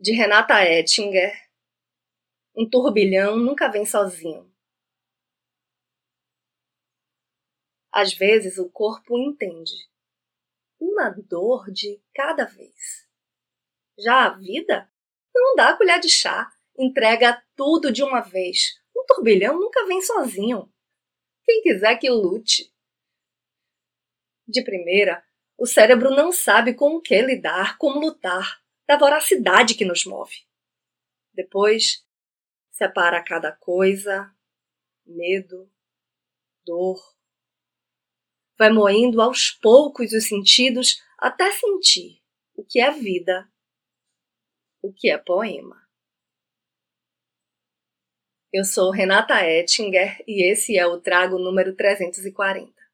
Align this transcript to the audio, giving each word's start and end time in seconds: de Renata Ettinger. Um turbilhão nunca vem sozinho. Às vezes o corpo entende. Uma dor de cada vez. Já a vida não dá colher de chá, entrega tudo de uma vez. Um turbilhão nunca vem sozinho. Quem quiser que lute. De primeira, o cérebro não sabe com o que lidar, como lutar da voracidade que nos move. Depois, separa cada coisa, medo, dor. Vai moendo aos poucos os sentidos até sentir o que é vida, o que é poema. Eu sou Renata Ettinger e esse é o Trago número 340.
de 0.00 0.12
Renata 0.12 0.64
Ettinger. 0.64 1.30
Um 2.56 2.66
turbilhão 2.66 3.36
nunca 3.36 3.68
vem 3.68 3.84
sozinho. 3.84 4.50
Às 7.92 8.14
vezes 8.14 8.56
o 8.56 8.70
corpo 8.70 9.18
entende. 9.18 9.90
Uma 10.80 11.10
dor 11.10 11.70
de 11.70 12.02
cada 12.14 12.46
vez. 12.46 13.06
Já 13.98 14.24
a 14.24 14.38
vida 14.38 14.90
não 15.34 15.54
dá 15.54 15.76
colher 15.76 16.00
de 16.00 16.08
chá, 16.08 16.50
entrega 16.78 17.44
tudo 17.54 17.92
de 17.92 18.02
uma 18.02 18.22
vez. 18.22 18.80
Um 18.96 19.04
turbilhão 19.04 19.60
nunca 19.60 19.84
vem 19.84 20.00
sozinho. 20.00 20.72
Quem 21.44 21.60
quiser 21.60 21.98
que 21.98 22.08
lute. 22.08 22.72
De 24.48 24.64
primeira, 24.64 25.22
o 25.58 25.66
cérebro 25.66 26.08
não 26.08 26.32
sabe 26.32 26.72
com 26.72 26.96
o 26.96 27.02
que 27.02 27.20
lidar, 27.20 27.76
como 27.76 28.00
lutar 28.00 28.59
da 28.90 28.98
voracidade 28.98 29.76
que 29.76 29.84
nos 29.84 30.04
move. 30.04 30.34
Depois, 31.32 32.04
separa 32.72 33.22
cada 33.22 33.52
coisa, 33.52 34.34
medo, 35.06 35.70
dor. 36.66 36.98
Vai 38.58 38.68
moendo 38.72 39.22
aos 39.22 39.52
poucos 39.52 40.12
os 40.12 40.26
sentidos 40.26 41.00
até 41.16 41.52
sentir 41.52 42.20
o 42.52 42.64
que 42.64 42.80
é 42.80 42.90
vida, 42.90 43.48
o 44.82 44.92
que 44.92 45.08
é 45.08 45.16
poema. 45.16 45.88
Eu 48.52 48.64
sou 48.64 48.90
Renata 48.90 49.46
Ettinger 49.46 50.20
e 50.26 50.50
esse 50.50 50.76
é 50.76 50.84
o 50.84 51.00
Trago 51.00 51.38
número 51.38 51.76
340. 51.76 52.89